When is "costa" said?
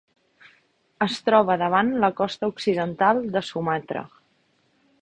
2.23-2.51